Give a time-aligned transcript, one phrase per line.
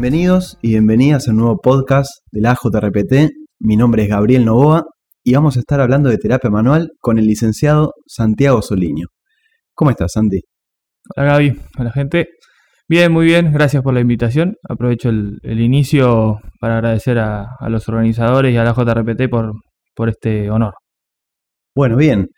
[0.00, 3.34] Bienvenidos y bienvenidas a un nuevo podcast de la AJRPT.
[3.58, 4.86] Mi nombre es Gabriel Novoa
[5.22, 9.08] y vamos a estar hablando de terapia manual con el licenciado Santiago Soliño.
[9.74, 10.40] ¿Cómo estás, Santi?
[11.14, 12.28] Hola Gaby, hola gente.
[12.88, 14.54] Bien, muy bien, gracias por la invitación.
[14.66, 19.52] Aprovecho el, inicio para agradecer a, los organizadores y a la JRPT por,
[19.94, 20.72] por este honor.
[21.76, 22.30] Bueno, bien.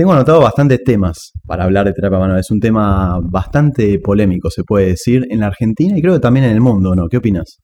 [0.00, 2.40] Tengo anotado bastantes temas para hablar de terapia manual.
[2.40, 6.46] Es un tema bastante polémico, se puede decir, en la Argentina y creo que también
[6.46, 7.06] en el mundo, ¿no?
[7.06, 7.58] ¿Qué opinas?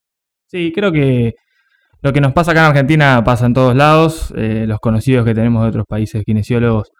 [0.44, 1.32] Sí, creo que
[2.02, 4.34] lo que nos pasa acá en Argentina pasa en todos lados.
[4.36, 6.90] Eh, los conocidos que tenemos de otros países kinesiólogos,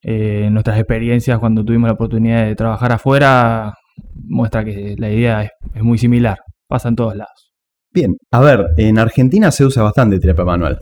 [0.00, 3.74] eh, nuestras experiencias cuando tuvimos la oportunidad de trabajar afuera,
[4.14, 6.38] muestra que la idea es, es muy similar.
[6.66, 7.52] Pasa en todos lados.
[7.92, 10.80] Bien, a ver, en Argentina se usa bastante terapia manual,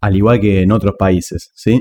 [0.00, 1.80] al igual que en otros países, ¿sí?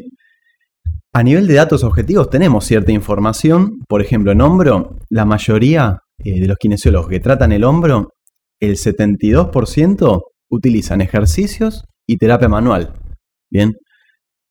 [1.11, 6.39] A nivel de datos objetivos tenemos cierta información, por ejemplo, en hombro, la mayoría eh,
[6.39, 8.11] de los kinesiólogos que tratan el hombro,
[8.59, 12.93] el 72% utilizan ejercicios y terapia manual.
[13.49, 13.73] Bien,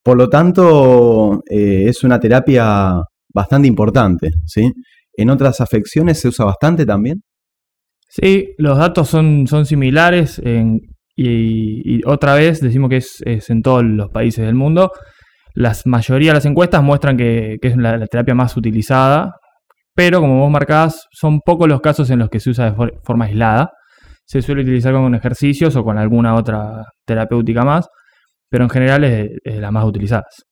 [0.02, 4.72] por lo tanto, eh, es una terapia bastante importante, ¿sí?
[5.12, 7.22] ¿En otras afecciones se usa bastante también?
[8.08, 10.42] Sí, los datos son, son similares
[11.14, 14.90] y, otra vez decimos que es, es en todos los países del mundo.
[15.54, 19.34] La mayoría de las encuestas muestran que, es la, terapia más utilizada,
[19.94, 23.24] pero como vos marcás, son pocos los casos en los que se usa de forma
[23.24, 23.70] aislada.
[24.24, 27.88] Se suele utilizar con ejercicios o con alguna otra terapéutica más,
[28.50, 30.44] pero en general es, las más utilizadas.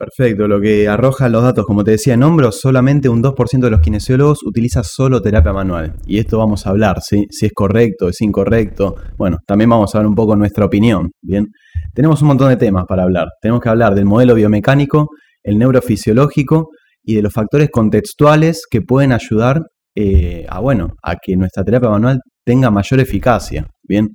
[0.00, 3.70] Perfecto, lo que arroja los datos, como te decía en hombros, solamente un 2% de
[3.70, 5.92] los kinesiólogos utiliza solo terapia manual.
[6.06, 7.26] Y esto vamos a hablar, ¿sí?
[7.28, 8.96] si es correcto, es incorrecto.
[9.18, 11.48] Bueno, también vamos a hablar un poco nuestra opinión, ¿bien?
[11.92, 13.28] Tenemos un montón de temas para hablar.
[13.42, 15.08] Tenemos que hablar del modelo biomecánico,
[15.42, 16.70] el neurofisiológico
[17.04, 19.60] y de los factores contextuales que pueden ayudar
[19.94, 24.08] eh, a, bueno, a que nuestra terapia manual tenga mayor eficacia, ¿bien?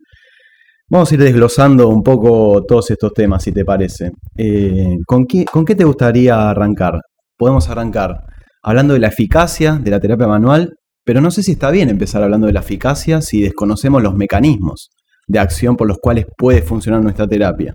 [0.88, 4.12] Vamos a ir desglosando un poco todos estos temas, si te parece.
[4.38, 7.02] Eh, ¿con, qué, ¿Con qué te gustaría arrancar?
[7.38, 8.20] Podemos arrancar
[8.62, 12.22] hablando de la eficacia de la terapia manual, pero no sé si está bien empezar
[12.22, 14.90] hablando de la eficacia si desconocemos los mecanismos
[15.28, 17.74] de acción por los cuales puede funcionar nuestra terapia.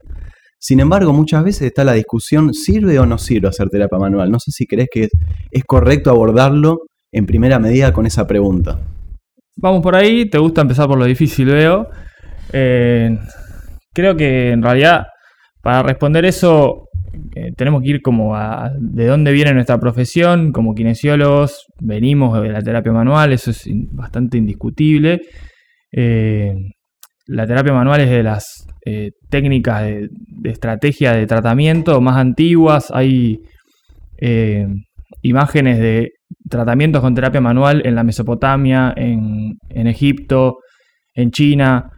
[0.60, 4.31] Sin embargo, muchas veces está la discusión, ¿sirve o no sirve hacer terapia manual?
[4.31, 5.09] No sé si crees que
[5.50, 8.78] es correcto abordarlo en primera medida con esa pregunta.
[9.56, 11.88] Vamos por ahí, te gusta empezar por lo difícil, veo.
[12.52, 13.18] Eh,
[13.92, 15.06] creo que en realidad
[15.62, 16.88] para responder eso
[17.34, 22.48] eh, tenemos que ir como a de dónde viene nuestra profesión, como kinesiólogos, venimos de
[22.48, 25.20] la terapia manual, eso es bastante indiscutible.
[25.92, 26.54] Eh,
[27.26, 28.66] la terapia manual es de las
[29.28, 30.08] técnicas de,
[30.44, 33.38] estrategia de tratamiento más antiguas, hay
[35.22, 36.10] imágenes de
[36.48, 40.58] tratamientos con terapia manual en la Mesopotamia, en, en Egipto,
[41.14, 41.90] en China,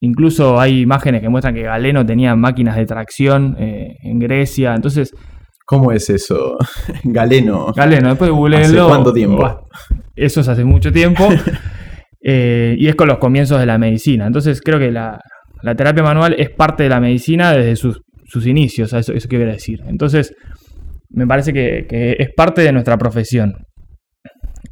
[0.00, 4.74] incluso hay imágenes que muestran que Galeno tenía máquinas de tracción eh, en Grecia.
[4.74, 5.12] Entonces.
[5.64, 6.56] ¿Cómo es eso?
[7.04, 7.72] Galeno.
[7.74, 9.68] Galeno, después de ¿Hace cuánto tiempo?
[10.14, 11.28] eso es hace mucho tiempo.
[12.28, 14.26] Eh, y es con los comienzos de la medicina.
[14.26, 15.20] Entonces creo que la,
[15.76, 18.02] terapia manual es parte de la medicina desde sus,
[18.46, 19.84] inicios, eso, eso quiero decir.
[19.86, 20.34] Entonces,
[21.10, 23.54] me parece que, es parte de nuestra profesión.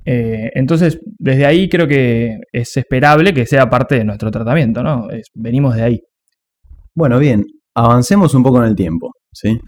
[0.05, 5.09] Eh, entonces, desde ahí creo que es esperable que sea parte de nuestro tratamiento, ¿no?
[5.35, 6.01] venimos de ahí.
[6.95, 7.45] Bueno, bien,
[7.75, 9.59] avancemos un poco en el tiempo, ¿sí?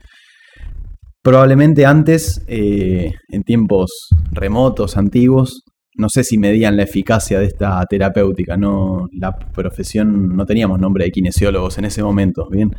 [1.23, 5.65] Probablemente antes, eh, en tiempos remotos, antiguos,
[5.97, 11.05] no sé si medían la eficacia de esta terapéutica, no, la profesión, no teníamos nombre
[11.05, 12.71] de kinesiólogos en ese momento, ¿bien?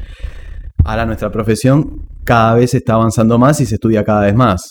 [0.86, 4.62] Ahora nuestra profesión cada vez está avanzando más y se estudia cada vez más.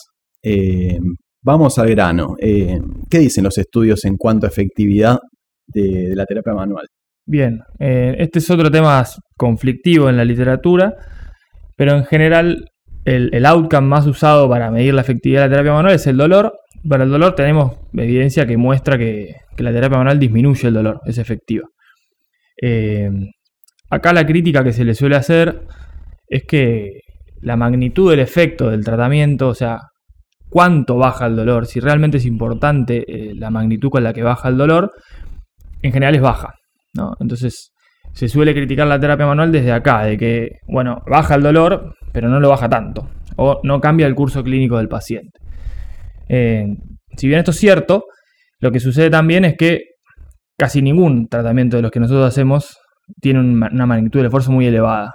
[0.41, 0.97] Eh,
[1.41, 2.35] Vamos al grano.
[2.39, 2.79] Eh,
[3.09, 5.19] ¿Qué dicen los estudios en cuanto a efectividad
[5.67, 6.87] de, la terapia manual?
[7.25, 9.05] Bien, eh, este es otro tema
[9.35, 10.95] conflictivo en la literatura,
[11.75, 12.69] pero en general
[13.05, 16.53] el, outcome más usado para medir la efectividad de la terapia manual es el dolor.
[16.87, 21.17] Para el dolor tenemos evidencia que muestra que, la terapia manual disminuye el dolor, es
[21.17, 21.67] efectiva.
[22.61, 23.09] Eh,
[23.89, 25.61] acá la crítica que se le suele hacer
[26.27, 27.01] es que
[27.41, 29.79] la magnitud del efecto del tratamiento, o sea,
[30.49, 34.49] cuánto baja el dolor, si realmente es importante eh, la magnitud con la que baja
[34.49, 34.91] el dolor,
[35.81, 36.53] en general es baja.
[36.93, 37.13] ¿no?
[37.19, 37.71] Entonces
[38.13, 42.29] se suele criticar la terapia manual desde acá, de que, bueno, baja el dolor, pero
[42.29, 45.37] no lo baja tanto, o no cambia el curso clínico del paciente.
[46.29, 46.65] Eh,
[47.15, 48.05] si bien esto es cierto,
[48.59, 49.81] lo que sucede también es que
[50.57, 52.77] casi ningún tratamiento de los que nosotros hacemos
[53.21, 55.13] tiene una magnitud de esfuerzo muy elevada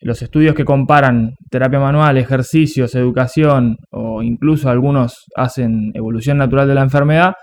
[0.00, 6.74] los estudios que comparan terapia manual, ejercicios, educación o incluso algunos hacen evolución natural de
[6.74, 7.34] la enfermedad,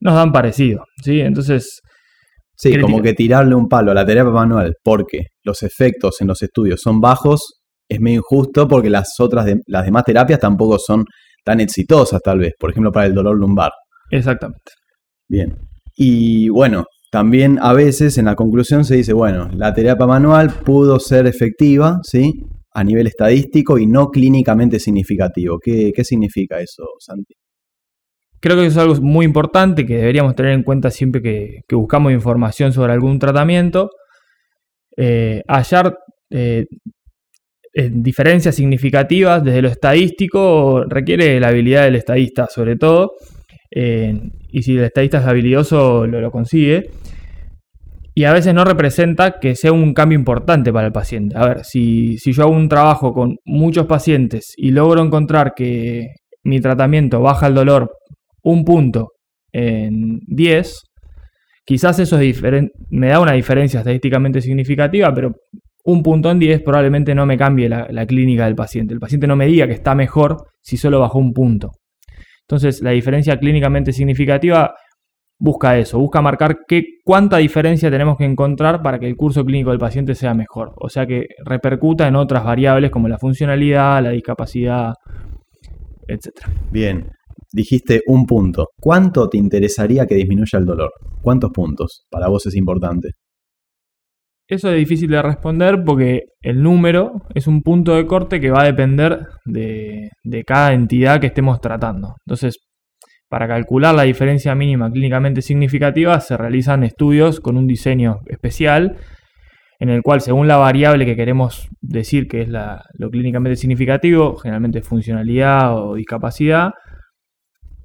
[0.00, 1.20] nos dan parecido, ¿sí?
[1.20, 1.80] Entonces...
[2.56, 6.40] Sí, como que tirarle un palo a la terapia manual porque los efectos en los
[6.40, 11.04] estudios son bajos es medio injusto porque las otras, las demás terapias tampoco son
[11.44, 13.72] tan exitosas tal vez, por ejemplo para el dolor lumbar.
[14.10, 14.72] Exactamente.
[15.28, 15.56] Bien.
[15.96, 16.84] Y bueno,
[17.14, 22.00] también a veces en la conclusión se dice, bueno, la terapia manual pudo ser efectiva,
[22.02, 22.44] ¿sí?
[22.72, 25.60] A nivel estadístico y no clínicamente significativo.
[25.62, 27.34] ¿Qué, significa eso, Santi?
[28.40, 32.10] Creo que eso es algo muy importante que deberíamos tener en cuenta siempre que, buscamos
[32.10, 33.90] información sobre algún tratamiento.
[34.96, 35.96] Eh, hallar
[36.30, 36.66] eh,
[37.92, 43.12] diferencias significativas desde lo estadístico requiere la habilidad del estadista, sobre todo.
[43.74, 46.90] Y si el estadista es habilidoso, lo, consigue.
[48.14, 51.36] Y a veces no representa que sea un cambio importante para el paciente.
[51.36, 56.60] A ver, si, yo hago un trabajo con muchos pacientes y logro encontrar que mi
[56.60, 57.90] tratamiento baja el dolor
[58.42, 59.12] un punto
[59.50, 60.82] en 10,
[61.64, 62.42] quizás eso es
[62.90, 65.32] me da una diferencia estadísticamente significativa, pero
[65.84, 68.94] un punto en 10 probablemente no me cambie la, clínica del paciente.
[68.94, 71.72] El paciente no me diga que está mejor si solo bajó un punto.
[72.48, 74.74] Entonces, la diferencia clínicamente significativa
[75.38, 79.70] busca eso, busca marcar qué, cuánta diferencia tenemos que encontrar para que el curso clínico
[79.70, 80.72] del paciente sea mejor.
[80.76, 84.92] O sea, que repercuta en otras variables como la funcionalidad, la discapacidad,
[86.06, 86.28] etc.
[86.70, 87.08] Bien,
[87.52, 88.68] dijiste un punto.
[88.80, 90.90] ¿Cuánto te interesaría que disminuya el dolor?
[91.22, 92.04] ¿Cuántos puntos?
[92.10, 93.10] Para vos es importante.
[94.46, 98.62] Eso es difícil de responder porque el número es un punto de corte que va
[98.62, 100.10] a depender de,
[100.46, 102.16] cada entidad que estemos tratando.
[102.26, 102.58] Entonces,
[103.30, 108.98] para calcular la diferencia mínima clínicamente significativa se realizan estudios con un diseño especial
[109.80, 114.82] en el cual según la variable que queremos decir que es lo clínicamente significativo, generalmente
[114.82, 116.70] funcionalidad o discapacidad,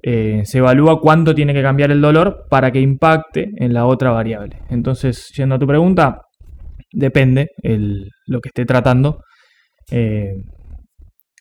[0.02, 4.10] eh, se evalúa cuánto tiene que cambiar el dolor para que impacte en la otra
[4.10, 4.62] variable.
[4.70, 6.22] Entonces, yendo a tu pregunta,
[6.92, 7.48] depende
[8.26, 9.22] lo que esté tratando,
[9.90, 10.32] eh,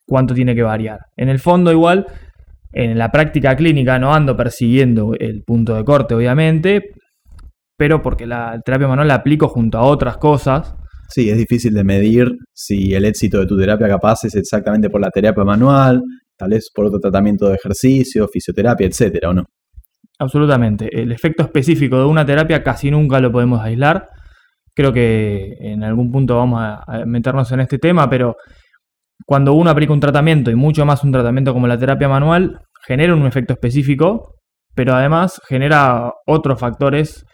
[0.05, 0.99] cuánto tiene que variar.
[1.15, 2.05] En el fondo igual,
[2.71, 6.91] en la práctica clínica no ando persiguiendo el punto de corte, obviamente,
[7.77, 10.75] pero porque la terapia manual la aplico junto a otras cosas.
[11.09, 15.01] Sí, es difícil de medir si el éxito de tu terapia capaz es exactamente por
[15.01, 16.01] la terapia manual,
[16.37, 19.45] tal vez por otro tratamiento de ejercicio, fisioterapia, etcétera, ¿o no?
[20.19, 20.89] Absolutamente.
[20.91, 24.09] El efecto específico de una terapia casi nunca lo podemos aislar
[24.79, 28.37] Creo que en algún punto vamos a, meternos en este tema, pero
[29.25, 33.13] cuando uno aplica un tratamiento y mucho más un tratamiento como la terapia manual, genera
[33.13, 34.35] un efecto específico,
[34.73, 37.25] pero además genera otros factores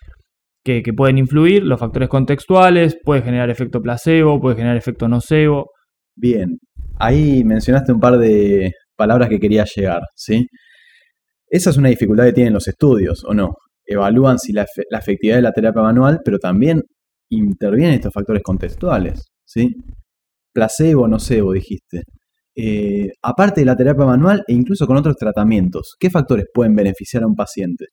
[0.63, 5.69] que, pueden influir, los factores contextuales, puede generar efecto placebo, puede generar efecto nocebo.
[6.15, 6.57] Bien,
[6.97, 10.47] ahí mencionaste un par de palabras que quería llegar, ¿sí?
[11.47, 13.53] Esa es una dificultad que tienen los estudios, ¿o no?
[13.85, 16.81] Evalúan si la, efectividad de la terapia manual, pero también
[17.37, 19.75] intervienen estos factores contextuales, ¿sí?
[20.53, 22.03] Placebo, nocebo, dijiste.
[22.55, 27.23] Eh, aparte de la terapia manual e incluso con otros tratamientos, ¿qué factores pueden beneficiar
[27.23, 27.87] a un paciente?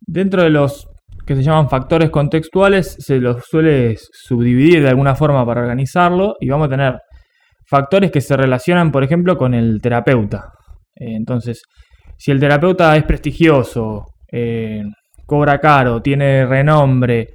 [0.00, 0.88] Dentro de los
[1.26, 6.48] que se llaman factores contextuales, se los suele subdividir de alguna forma para organizarlo y
[6.48, 6.98] vamos a tener
[7.68, 10.52] factores que se relacionan, por ejemplo, con el terapeuta.
[10.94, 11.62] Eh, entonces,
[12.16, 14.82] si el terapeuta es prestigioso, eh,
[15.26, 17.28] cobra caro, tiene renombre,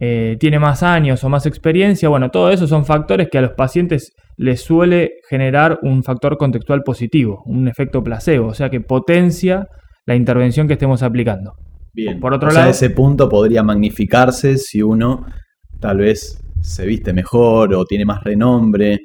[0.00, 3.52] eh, tiene más años o más experiencia, bueno, todo eso son factores que a los
[3.52, 9.68] pacientes les suele generar un factor contextual positivo, un efecto placebo, o sea que potencia
[10.06, 11.52] la intervención que estemos aplicando.
[11.92, 15.26] Bien, por otro lado, ese punto podría magnificarse si uno
[15.80, 19.00] tal vez se viste mejor o tiene más renombre.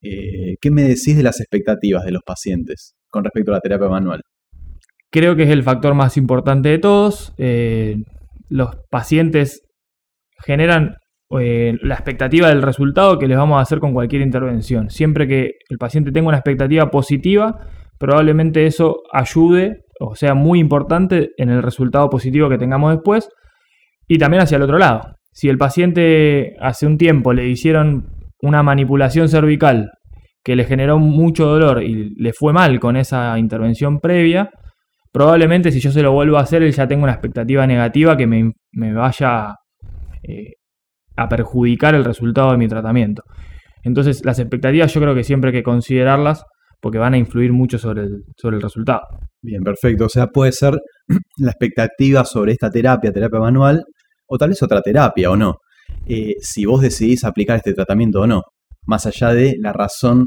[0.00, 3.88] Eh, ¿Qué me decís de las expectativas de los pacientes con respecto a la terapia
[3.88, 4.22] manual?
[5.10, 7.32] Creo que es el factor más importante de todos.
[7.38, 7.96] Eh,
[8.48, 9.62] los pacientes
[10.44, 10.96] generan
[11.40, 14.90] eh, la expectativa del resultado que les vamos a hacer con cualquier intervención.
[14.90, 17.66] Siempre que el paciente tenga una expectativa positiva,
[17.98, 23.28] probablemente eso ayude o sea muy importante en el resultado positivo que tengamos después.
[24.08, 25.16] Y también hacia el otro lado.
[25.32, 28.06] Si el paciente hace un tiempo le hicieron
[28.40, 29.90] una manipulación cervical
[30.44, 34.50] que le generó mucho dolor y le fue mal con esa intervención previa,
[35.12, 38.28] probablemente si yo se lo vuelvo a hacer, él ya tenga una expectativa negativa que
[38.28, 39.56] me, me vaya
[40.28, 40.52] eh,
[41.16, 43.22] a perjudicar el resultado de mi tratamiento.
[43.82, 46.44] Entonces, las expectativas yo creo que siempre hay que considerarlas
[46.80, 49.02] porque van a influir mucho sobre el, sobre el resultado.
[49.42, 50.06] Bien, perfecto.
[50.06, 50.78] O sea, puede ser
[51.38, 53.84] la expectativa sobre esta terapia, terapia manual,
[54.26, 55.56] o tal vez otra terapia o no.
[56.06, 58.42] Eh, si vos decidís aplicar este tratamiento o no,
[58.86, 60.26] más allá de la razón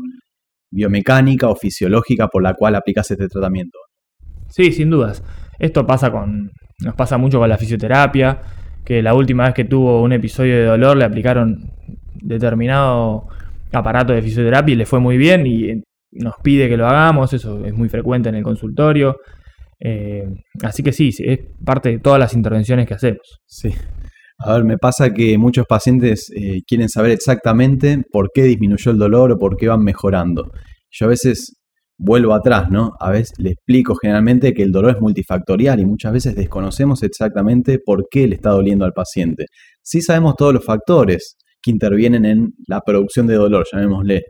[0.71, 3.77] biomecánica o fisiológica por la cual aplicás este tratamiento.
[4.49, 5.23] Sí, sin dudas.
[5.57, 6.51] Esto pasa con,
[6.81, 8.39] nos pasa mucho con la fisioterapia,
[8.89, 11.73] que la última vez que tuvo un episodio de dolor le aplicaron
[12.23, 13.27] determinado
[13.71, 17.63] aparato de fisioterapia y le fue muy bien y nos pide que lo hagamos, eso
[17.63, 19.17] es muy frecuente en el consultorio.
[19.79, 20.27] Eh,
[20.63, 23.41] así que sí, es parte de todas las intervenciones que hacemos.
[23.45, 23.69] Sí.
[24.39, 28.97] A ver, me pasa que muchos pacientes eh, quieren saber exactamente por qué disminuyó el
[28.97, 30.51] dolor o por qué van mejorando.
[30.89, 31.58] Yo a veces
[31.99, 32.93] vuelvo atrás, ¿no?
[32.99, 37.77] A veces le explico generalmente que el dolor es multifactorial y muchas veces desconocemos exactamente
[37.85, 39.45] por qué le está doliendo al paciente.
[39.83, 44.23] Sí sabemos todos los factores que intervienen en la producción de dolor, llamémosle,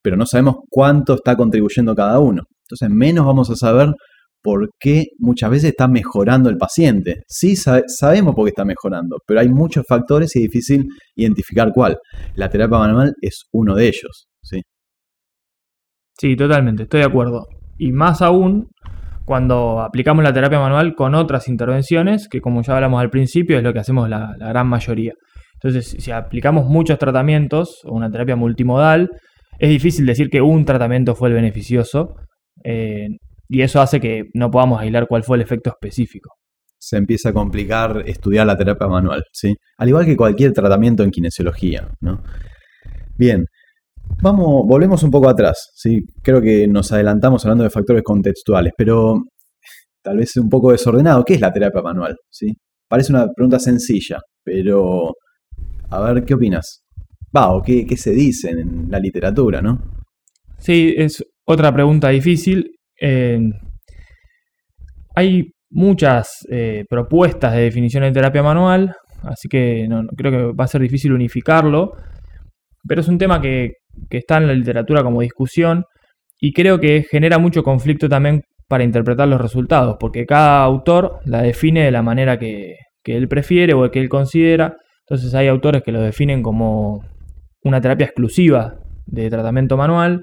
[0.00, 2.42] pero no sabemos cuánto está contribuyendo cada uno.
[2.70, 3.92] Entonces, menos vamos a saber
[4.40, 7.22] por qué muchas veces está mejorando el paciente.
[7.26, 11.96] Sí sabemos por qué está mejorando, pero hay muchos factores y es difícil identificar cuál.
[12.36, 14.28] La terapia manual es uno de ellos.
[14.42, 14.60] ¿sí?
[16.18, 17.46] Sí, totalmente, estoy de acuerdo.
[17.78, 18.68] Y más aún
[19.24, 23.62] cuando aplicamos la terapia manual con otras intervenciones, que como ya hablamos al principio, es
[23.62, 25.12] lo que hacemos la, gran mayoría.
[25.54, 29.10] Entonces, si aplicamos muchos tratamientos o una terapia multimodal,
[29.58, 32.14] es difícil decir que un tratamiento fue el beneficioso.
[32.64, 33.08] Eh,
[33.48, 36.30] y eso hace que no podamos aislar cuál fue el efecto específico.
[36.78, 39.54] Se empieza a complicar estudiar la terapia manual, ¿sí?
[39.76, 42.22] Al igual que cualquier tratamiento en kinesiología, ¿no?
[43.18, 43.44] Bien,
[44.22, 46.00] vamos, volvemos un poco atrás, ¿sí?
[46.22, 49.22] Creo que nos adelantamos hablando de factores contextuales, pero
[50.02, 51.24] tal vez un poco desordenado.
[51.24, 52.16] ¿Qué es la terapia manual?
[52.30, 52.52] ¿Sí?
[52.88, 55.14] Parece una pregunta sencilla, pero
[55.90, 56.82] a ver, ¿qué opinas?
[57.36, 59.78] Va, o qué, qué se dice en la literatura, ¿no?
[60.58, 62.70] Sí, es otra pregunta difícil
[65.18, 70.64] hay muchas eh, propuestas de definición de terapia manual, así que no, creo que va
[70.64, 71.92] a ser difícil unificarlo,
[72.86, 73.40] pero es un tema
[74.10, 75.84] que, está en la literatura como discusión
[76.40, 81.42] y creo que genera mucho conflicto también para interpretar los resultados, porque cada autor la
[81.42, 84.76] define de la manera que, que él prefiere o que él considera.
[85.08, 87.02] Entonces hay autores que lo definen como
[87.62, 88.74] una terapia exclusiva
[89.06, 90.22] de tratamiento manual,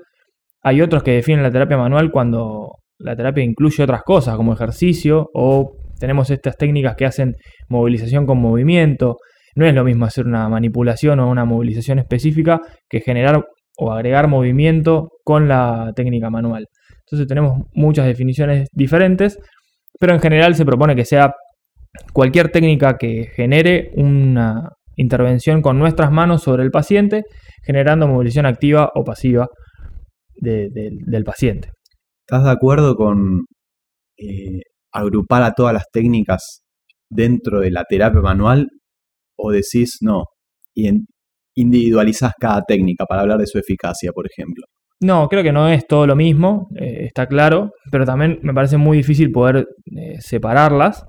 [0.68, 5.30] hay otros que definen la terapia manual cuando la terapia incluye otras cosas, como ejercicio,
[5.32, 7.36] o tenemos estas técnicas que hacen
[7.70, 9.18] movilización con movimiento.
[9.56, 13.46] No es lo mismo hacer una manipulación o una movilización específica que generar
[13.78, 16.68] o agregar movimiento con la técnica manual.
[17.00, 19.38] Entonces tenemos muchas definiciones diferentes,
[20.00, 21.34] pero en general se propone que sea
[22.14, 27.24] cualquier técnica que genere una intervención con nuestras manos sobre el paciente,
[27.64, 29.48] generando movilización activa o pasiva
[30.36, 31.70] del paciente.
[32.28, 33.46] ¿Estás de acuerdo con
[34.18, 36.62] eh, agrupar a todas las técnicas
[37.10, 38.68] dentro de la terapia manual
[39.38, 40.24] o decís no
[41.56, 44.66] individualizás cada técnica para hablar de su eficacia, por ejemplo?
[45.02, 48.78] No, creo que no es todo lo mismo, eh, está claro, pero también me parece
[48.78, 51.04] muy difícil poder eh, separarlas.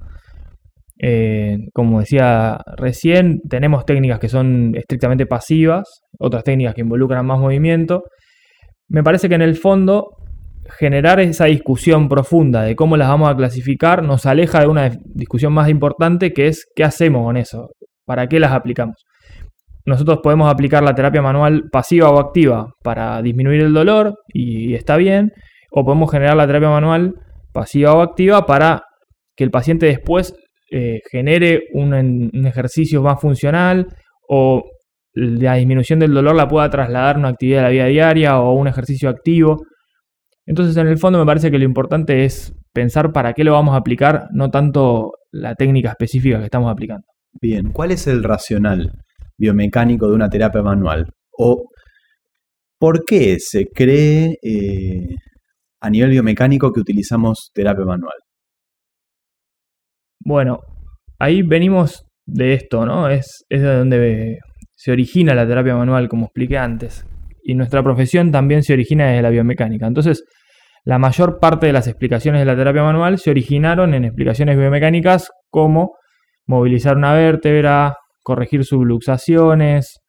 [1.74, 8.04] como decía recién, tenemos técnicas que son estrictamente pasivas, otras técnicas que involucran más movimiento,
[8.88, 10.16] me parece que en el fondo
[10.78, 15.52] generar esa discusión profunda de cómo las vamos a clasificar nos aleja de una discusión
[15.52, 17.70] más importante que es qué hacemos con eso,
[18.04, 19.04] para qué las aplicamos.
[19.86, 24.96] Nosotros podemos aplicar la terapia manual pasiva o activa para disminuir el dolor y está
[24.96, 25.32] bien,
[25.70, 27.14] o podemos generar la terapia manual
[27.52, 28.82] pasiva o activa para
[29.36, 30.34] que el paciente después
[30.72, 33.86] eh, genere un, un ejercicio más funcional
[34.28, 34.64] o
[35.14, 38.52] la disminución del dolor la pueda trasladar a una actividad de la vida diaria o
[38.52, 39.62] un ejercicio activo.
[40.46, 43.74] Entonces, en el fondo me parece que lo importante es pensar para qué lo vamos
[43.74, 47.06] a aplicar, no tanto la técnica específica que estamos aplicando.
[47.40, 48.92] Bien, ¿cuál es el racional
[49.38, 51.06] biomecánico de una terapia manual?
[51.38, 51.70] ¿O
[52.78, 55.16] por qué se cree eh,
[55.80, 58.16] a nivel biomecánico que utilizamos terapia manual?
[60.20, 60.60] Bueno,
[61.18, 63.08] ahí venimos de esto, ¿no?
[63.08, 64.38] Es, es de donde
[64.74, 67.06] se origina la terapia manual, como expliqué antes.
[67.42, 69.86] Y nuestra profesión también se origina desde la biomecánica.
[69.86, 70.24] Entonces,
[70.84, 75.30] la mayor parte de las explicaciones de la terapia manual se originaron en explicaciones biomecánicas
[75.50, 75.96] como
[76.46, 80.00] movilizar una vértebra, corregir subluxaciones,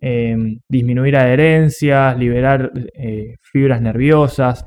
[0.00, 4.64] em, disminuir adherencias, liberar eh, fibras nerviosas.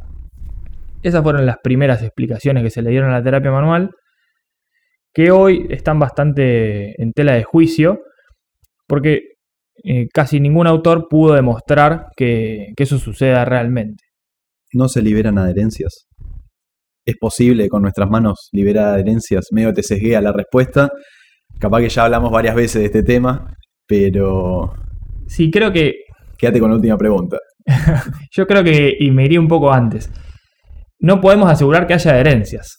[1.01, 3.89] Esas fueron las primeras explicaciones que se le dieron a la terapia manual,
[5.11, 8.03] que hoy están bastante en tela de juicio,
[8.87, 9.23] porque
[9.83, 14.03] eh, casi ningún autor pudo demostrar que, eso suceda realmente.
[14.73, 16.05] ¿No se liberan adherencias?
[17.07, 19.47] ¿Es posible con nuestras manos liberar adherencias?
[19.51, 20.91] Medio te sesguea la respuesta.
[21.59, 23.53] Capaz que ya hablamos varias veces de este tema,
[23.85, 24.73] pero...
[25.27, 25.95] Sí, creo que...
[26.37, 27.37] Quédate con la última pregunta.
[28.31, 30.09] Yo creo que, y me iría un poco antes,
[30.99, 32.77] no podemos asegurar que haya adherencias.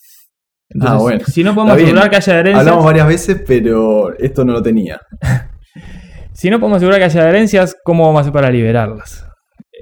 [0.71, 1.21] Entonces, Ah, bueno.
[1.27, 5.01] si no podemos asegurar que haya herencias, Hablamos varias veces, pero esto no lo tenía.
[6.33, 9.27] si no podemos asegurar que haya herencias, ¿cómo vamos a hacer para liberarlas?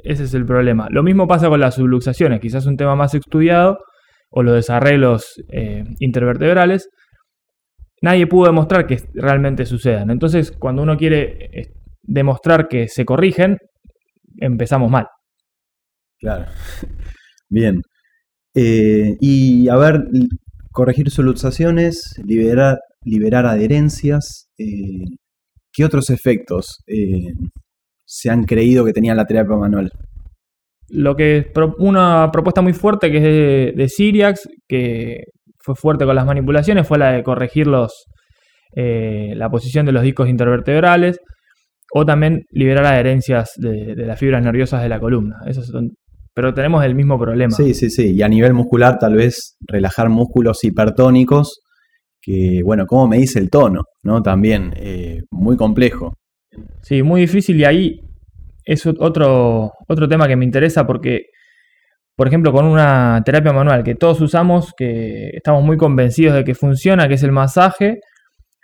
[0.03, 0.89] Ese es el problema.
[0.91, 3.79] Lo mismo pasa con las subluxaciones, quizás un tema más estudiado,
[4.31, 6.89] o los desarreglos eh, intervertebrales.
[8.03, 10.11] Nadie pudo demostrar que realmente sucedan.
[10.11, 13.59] Entonces, cuando uno quiere eh, demostrar que se corrigen,
[14.39, 15.07] empezamos mal.
[16.21, 16.47] Claro.
[17.49, 17.83] Bien.
[18.55, 20.05] Eh, y a ver,
[20.73, 24.49] corregir subluxaciones, liberar, liberar adherencias.
[24.59, 25.05] eh,
[25.73, 27.35] ¿Qué otros efectos eh,
[28.05, 29.93] se han creído que tenía la terapia manual?
[30.89, 35.25] Lo que pro- una propuesta muy fuerte que es de, de Syriax, que
[35.69, 38.07] fue fuerte con las manipulaciones, fue la de corregir los,
[38.75, 41.19] eh, la posición de los discos intervertebrales
[41.93, 45.37] o también liberar adherencias de, de las fibras nerviosas de la columna.
[45.47, 45.91] Esos son-
[46.35, 47.51] pero tenemos el mismo problema.
[47.51, 48.13] Sí, sí, sí.
[48.15, 51.61] Y a nivel muscular, tal vez relajar músculos hipertónicos,
[52.23, 54.23] que, bueno, como me dice el tono, ¿no?
[54.23, 56.15] También, eh, muy complejo.
[56.83, 58.01] Sí, muy difícil y ahí
[58.65, 61.23] es ot- otro, otro tema que me interesa porque,
[62.19, 66.57] por ejemplo, con una terapia manual que todos usamos, que estamos muy convencidos de que
[66.57, 68.01] funciona, que es el masaje.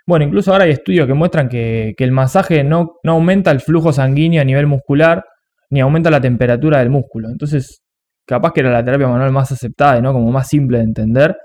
[0.05, 4.41] Bueno, incluso ahora hay estudios que muestran que, el masaje no, aumenta el flujo sanguíneo
[4.41, 5.23] a nivel muscular,
[5.69, 7.29] ni aumenta la temperatura del músculo.
[7.29, 7.81] Entonces,
[8.27, 10.11] capaz que era la terapia manual más aceptada, ¿no?
[10.11, 11.37] Como más simple de entender.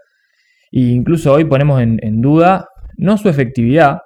[0.73, 3.99] E incluso hoy ponemos en duda no su efectividad,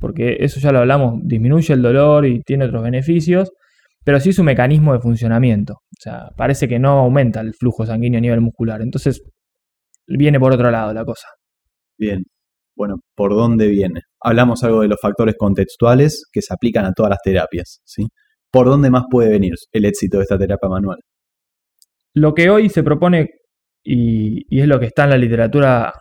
[0.00, 3.52] porque eso ya lo hablamos, disminuye el dolor y tiene otros beneficios,
[4.04, 5.74] pero sí su mecanismo de funcionamiento.
[5.74, 8.82] O sea, parece que no aumenta el flujo sanguíneo a nivel muscular.
[8.82, 9.22] Entonces,
[10.06, 11.28] viene por otro lado la cosa.
[11.98, 12.24] Bien.
[12.74, 14.00] Bueno, ¿por dónde viene?
[14.20, 18.08] Hablamos algo de los factores contextuales que se aplican a todas las terapias, ¿sí?
[18.50, 20.98] ¿Por dónde más puede venir el éxito de esta terapia manual?
[22.14, 23.28] Lo que hoy se propone,
[23.84, 25.92] y, y es lo que está en la literatura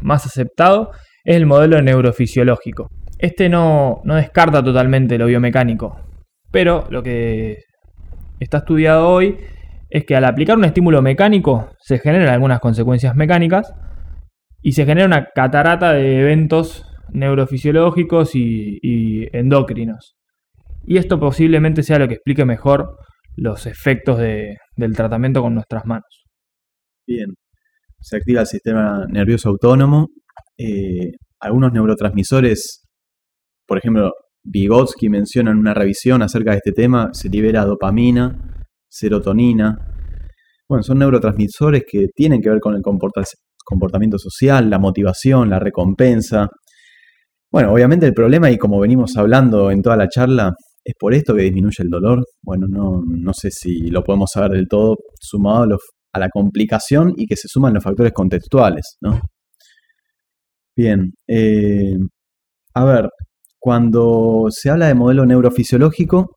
[0.00, 0.92] más aceptado,
[1.24, 2.88] es el modelo neurofisiológico.
[3.18, 6.07] Este no, no descarta totalmente lo biomecánico,
[6.50, 7.58] pero lo que
[8.40, 9.38] está estudiado hoy
[9.90, 13.72] es que al aplicar un estímulo mecánico se generan algunas consecuencias mecánicas
[14.62, 20.14] y se genera una catarata de eventos neurofisiológicos y, y endocrinos.
[20.84, 22.96] Y esto posiblemente sea lo que explique mejor
[23.36, 26.24] los efectos de- del tratamiento con nuestras manos.
[27.06, 27.34] Bien.
[28.00, 30.08] Se activa el sistema nervioso autónomo.
[30.58, 32.84] eh, algunos neurotransmisores,
[33.66, 34.12] por ejemplo,
[34.50, 38.36] Vygotsky menciona en una revisión acerca de este tema, se libera dopamina,
[38.88, 39.76] serotonina.
[40.68, 43.24] Bueno, son neurotransmisores que tienen que ver con el comporta-
[43.64, 46.48] comportamiento social, la motivación, la recompensa.
[47.50, 50.52] Bueno, obviamente el problema, y como venimos hablando en toda la charla,
[50.84, 52.24] es por esto que disminuye el dolor.
[52.42, 55.78] Bueno, no, no sé si lo podemos saber del todo, sumado
[56.12, 59.20] a la complicación y que se suman los factores contextuales, ¿no?
[60.76, 61.96] Bien, eh,
[62.74, 63.08] a ver,
[63.58, 66.36] cuando se habla de modelo neurofisiológico,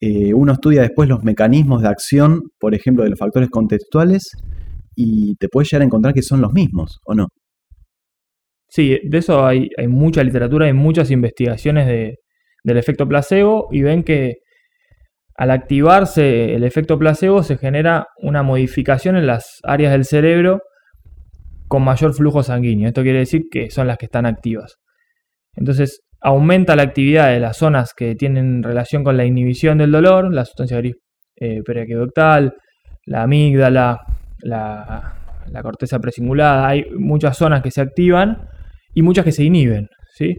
[0.00, 4.32] eh, uno estudia después los mecanismos de acción, por ejemplo, de los factores contextuales,
[4.96, 7.28] y te puedes llegar a encontrar que son los mismos, ¿o no?
[8.68, 12.16] Sí, de eso hay, hay mucha literatura, hay muchas investigaciones de-
[12.64, 14.36] del efecto placebo y ven que
[15.36, 20.60] al activarse el efecto placebo se genera una modificación en las áreas del cerebro
[21.68, 22.88] con mayor flujo sanguíneo.
[22.88, 24.76] Esto quiere decir que son las que están activas.
[25.56, 30.32] Entonces aumenta la actividad de las zonas que tienen relación con la inhibición del dolor,
[30.32, 30.96] la sustancia gris
[31.36, 32.54] eh, periaqueductal,
[33.06, 34.00] la amígdala,
[34.42, 35.14] la,
[35.46, 36.68] la corteza precingulada.
[36.68, 38.48] Hay muchas zonas que se activan
[38.94, 39.88] y muchas que se inhiben.
[40.14, 40.36] ¿sí?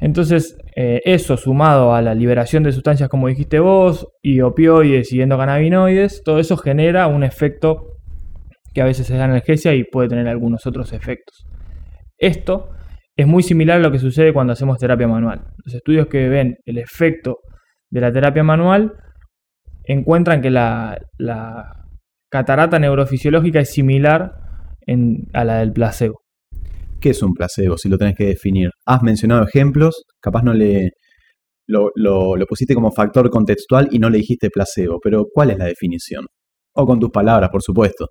[0.00, 5.20] Entonces, eh, eso sumado a la liberación de sustancias como dijiste vos, y opioides y
[5.20, 7.96] endocannabinoides, todo eso genera un efecto
[8.72, 11.46] que a veces es analgesia y puede tener algunos otros efectos.
[12.16, 12.70] Esto
[13.18, 15.42] es muy similar a lo que sucede cuando hacemos terapia manual.
[15.64, 17.38] Los estudios que ven el efecto
[17.90, 18.92] de la terapia manual
[19.84, 20.96] encuentran que la,
[22.30, 24.34] catarata neurofisiológica es similar
[25.32, 26.20] a la del placebo.
[27.00, 27.76] ¿Qué es un placebo?
[27.76, 28.70] Si lo tenés que definir.
[28.86, 30.90] Has mencionado ejemplos, capaz no le
[31.66, 36.24] lo pusiste como factor contextual y no le dijiste placebo, pero ¿cuál es la definición?
[36.74, 38.06] O con tus palabras, por supuesto.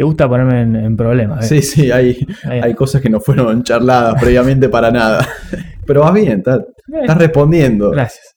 [0.00, 1.44] Te gusta ponerme en, en problemas.
[1.52, 1.60] ¿eh?
[1.60, 5.28] Sí, sí, hay, hay cosas que no fueron charladas previamente para nada.
[5.86, 7.90] Pero vas bien, estás, Eh, estás respondiendo.
[7.90, 8.34] Gracias.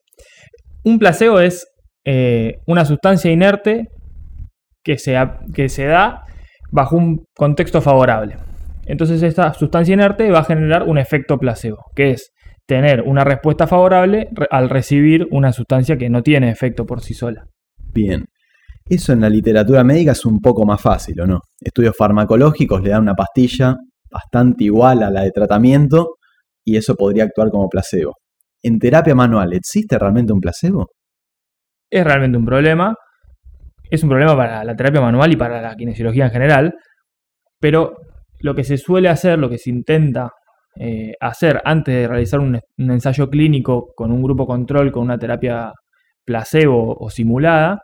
[0.83, 1.65] Un placebo es
[2.03, 3.87] eh, una sustancia inerte
[4.83, 5.17] que se,
[5.53, 6.25] que se da
[6.69, 8.35] bajo un contexto favorable.
[8.85, 12.33] Entonces esta sustancia inerte va a generar un efecto placebo, que es
[12.67, 17.45] tener una respuesta favorable al recibir una sustancia que no tiene efecto por sí sola.
[17.93, 18.25] Bien.
[18.85, 21.39] Eso en la literatura médica es un poco más fácil, ¿o no?
[21.59, 23.77] Estudios farmacológicos le dan una pastilla
[24.11, 26.17] bastante igual a la de tratamiento
[26.63, 28.15] y eso podría actuar como placebo.
[28.61, 30.89] En terapia manual, ¿existe realmente un placebo?
[31.89, 32.95] Es realmente un problema.
[33.89, 36.73] Es un problema para la terapia manual y para la kinesiología en general.
[37.59, 37.97] Pero
[38.39, 40.31] lo que se suele hacer, lo que se intenta
[40.75, 45.17] eh, hacer antes de realizar un, un, ensayo clínico con un grupo control, con una
[45.17, 45.71] terapia
[46.25, 47.81] placebo o simulada,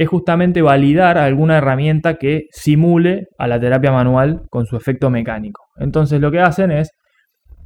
[0.00, 5.64] es justamente validar alguna herramienta que simule a la terapia manual con su efecto mecánico.
[5.76, 6.90] Entonces lo que hacen es,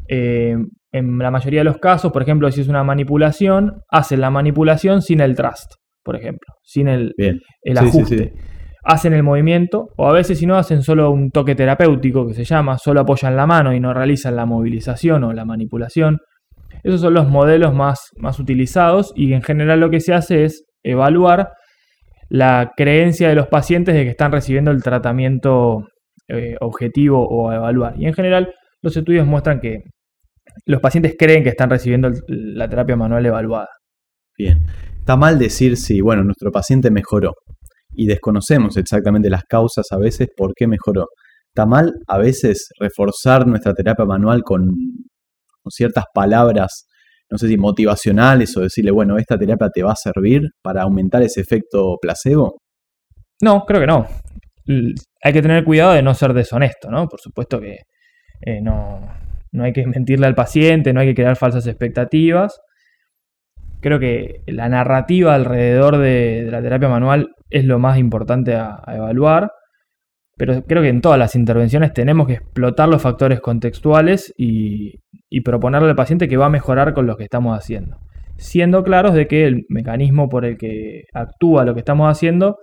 [0.09, 0.57] eh,
[0.90, 5.01] en la mayoría de los casos, por ejemplo, si es una manipulación, hacen la manipulación
[5.01, 8.33] sin el trust, por ejemplo, sin el, el ajuste.
[8.83, 12.42] Hacen el movimiento, o a veces si no, hacen solo un toque terapéutico que se
[12.42, 16.18] llama, solo apoyan la mano y no realizan la movilización o la manipulación.
[16.83, 20.64] Esos son los modelos más, más utilizados y en general lo que se hace es
[20.83, 21.51] evaluar
[22.28, 25.87] la creencia de los pacientes de que están recibiendo el tratamiento
[26.28, 27.94] eh, objetivo o a evaluar.
[27.98, 29.82] Y en general los estudios muestran que
[30.66, 33.68] los pacientes creen que están recibiendo la terapia manual evaluada.
[34.37, 34.58] Bien,
[34.98, 37.34] está mal decir si, bueno, nuestro paciente mejoró
[37.92, 41.06] y desconocemos exactamente las causas a veces por qué mejoró.
[41.48, 44.66] Está mal a veces reforzar nuestra terapia manual con,
[45.62, 46.87] con ciertas palabras
[47.30, 51.22] no sé si motivacionales o decirle, bueno, esta terapia te va a servir para aumentar
[51.22, 52.58] ese efecto placebo?
[53.42, 54.06] No, creo que no.
[55.22, 57.08] Hay que tener cuidado de no ser deshonesto, ¿no?
[57.08, 57.80] Por supuesto que
[58.40, 59.00] eh, no,
[59.52, 62.60] no hay que mentirle al paciente, no hay que crear falsas expectativas.
[63.80, 69.50] Creo que la narrativa alrededor de, la terapia manual es lo más importante a evaluar.
[70.37, 75.01] Pero creo que en todas las intervenciones tenemos que explotar los factores contextuales y,
[75.44, 77.99] proponerle al paciente que va a mejorar con lo que estamos haciendo.
[78.37, 82.59] Siendo claros de que el mecanismo por el que actúa lo que estamos haciendo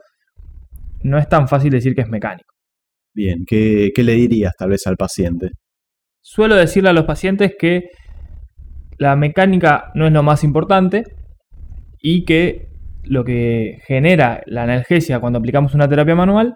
[1.04, 2.54] no es tan fácil decir que es mecánico.
[3.14, 5.52] Bien, ¿qué, qué le dirías tal vez al paciente?
[6.22, 7.90] Suelo decirle a los pacientes que
[8.98, 11.04] la mecánica no es lo más importante
[12.00, 12.70] y que
[13.04, 16.56] lo que genera la analgesia cuando aplicamos una terapia manual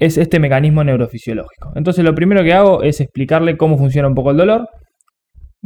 [0.00, 1.72] es este mecanismo neurofisiológico.
[1.76, 4.68] Entonces lo primero que hago es explicarle cómo funciona un poco el dolor,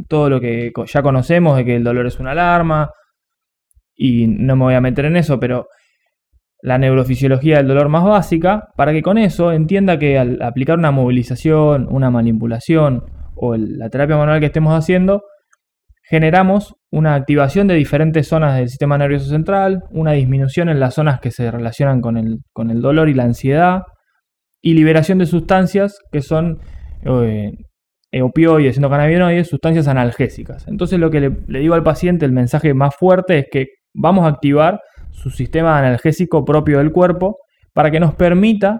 [0.09, 2.91] todo lo que ya conocemos de que el dolor es una alarma,
[3.95, 5.67] y no me voy a meter en eso, pero
[6.61, 10.91] la neurofisiología del dolor más básica, para que con eso entienda que al aplicar una
[10.91, 15.23] movilización, una manipulación o la terapia manual que estemos haciendo,
[16.03, 21.21] generamos una activación de diferentes zonas del sistema nervioso central, una disminución en las zonas
[21.21, 23.83] que se relacionan con el, con el dolor y la ansiedad,
[24.65, 26.57] y liberación de sustancias que son
[27.03, 27.51] eh,
[28.19, 30.67] opioides, endocannabinoides, sustancias analgésicas.
[30.67, 34.29] Entonces lo que le, digo al paciente, el mensaje más fuerte es que vamos a
[34.29, 34.79] activar
[35.11, 37.37] su sistema analgésico propio del cuerpo
[37.73, 38.79] para que nos permita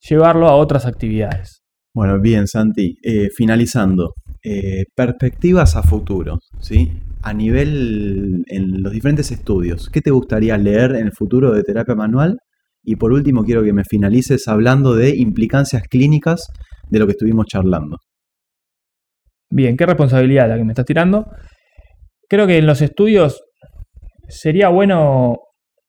[0.00, 1.62] llevarlo a otras actividades.
[1.94, 2.96] Bueno, bien, Santi.
[3.00, 6.90] Eh, finalizando, eh, perspectivas a futuro, ¿sí?
[7.22, 11.94] A nivel en los diferentes estudios, ¿qué te gustaría leer en el futuro de terapia
[11.94, 12.38] manual
[12.86, 16.46] y por último, quiero que me finalices hablando de implicancias clínicas
[16.88, 17.96] de lo que estuvimos charlando.
[19.50, 21.26] Bien, qué responsabilidad la que me estás tirando.
[22.28, 23.42] Creo que en los estudios
[24.28, 25.36] sería bueno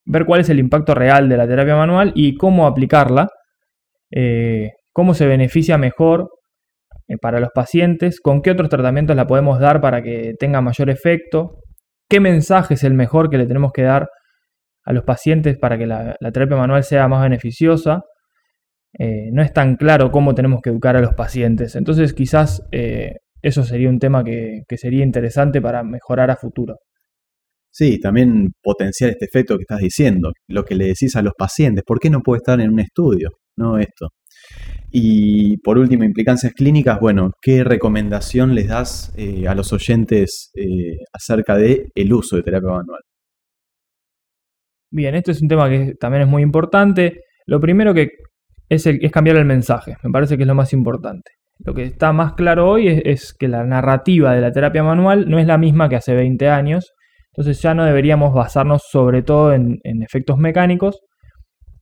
[0.06, 3.28] ver cuál es el impacto real de la terapia manual y cómo aplicarla,
[4.12, 6.32] eh, cómo se beneficia mejor
[7.08, 10.90] eh, para los pacientes, con qué otros tratamientos la podemos dar para que tenga mayor
[10.90, 11.60] efecto,
[12.10, 14.08] qué mensaje es el mejor que le tenemos que dar
[14.88, 18.04] a los pacientes para que la, terapia manual sea más beneficiosa.
[18.98, 21.76] Eh, no es tan claro cómo tenemos que educar a los pacientes.
[21.76, 26.78] Entonces quizás eh, eso sería un tema que, sería interesante para mejorar a futuro.
[27.70, 31.84] Sí, también potenciar este efecto que estás diciendo, lo que le decís a los pacientes,
[31.86, 33.32] ¿por qué no puede estar en un estudio?
[33.58, 34.08] No esto.
[34.90, 40.52] Y por último, implicancias clínicas, bueno, ¿qué recomendación les das eh, a los oyentes
[41.12, 43.02] acerca del el uso de terapia manual?
[44.90, 47.22] Bien, esto es un tema que también es muy importante.
[47.46, 48.10] Lo primero que
[48.70, 51.32] es, es cambiar el mensaje, me parece que es lo más importante.
[51.60, 55.40] Lo que está más claro hoy es, que la narrativa de la terapia manual no
[55.40, 56.94] es la misma que hace 20 años,
[57.32, 61.02] entonces ya no deberíamos basarnos sobre todo en, en efectos mecánicos.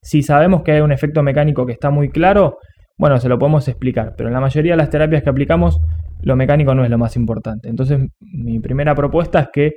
[0.01, 2.57] Si sabemos que hay un efecto mecánico que está muy claro,
[2.97, 5.79] bueno, se lo podemos explicar, pero en la mayoría de las terapias que aplicamos,
[6.21, 7.67] lo mecánico no es lo más importante.
[7.69, 9.73] Entonces, mi primera propuesta es que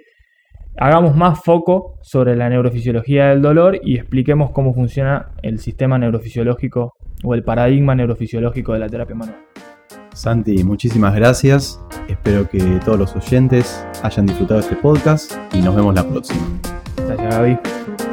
[0.78, 6.96] hagamos más foco sobre la neurofisiología del dolor y expliquemos cómo funciona el sistema neurofisiológico
[7.24, 9.38] o el paradigma neurofisiológico de la terapia manual.
[10.14, 11.80] Santi, muchísimas gracias.
[12.08, 16.42] Espero que todos los oyentes hayan disfrutado este podcast y nos vemos la próxima.
[16.96, 18.07] Gracias, Gaby.